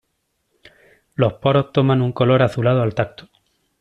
[1.13, 3.29] Los poros toman un color azulado al tacto.